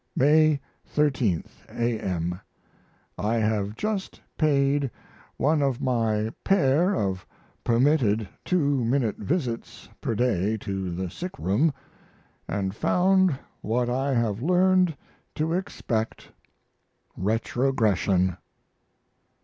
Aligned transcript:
May 0.15 0.59
13, 0.83 1.43
A.M. 1.69 2.39
I 3.19 3.35
have 3.35 3.75
just 3.75 4.19
paid 4.35 4.89
one 5.37 5.61
of 5.61 5.79
my 5.79 6.33
pair 6.43 6.95
of 6.95 7.23
permitted 7.63 8.27
2 8.43 8.83
minute 8.83 9.17
visits 9.17 9.89
per 10.01 10.15
day 10.15 10.57
to 10.57 10.89
the 10.89 11.11
sick 11.11 11.37
room. 11.37 11.71
And 12.47 12.73
found 12.73 13.37
what 13.61 13.91
I 13.91 14.15
have 14.15 14.41
learned 14.41 14.97
to 15.35 15.53
expect 15.53 16.31
retrogression. 17.15 18.37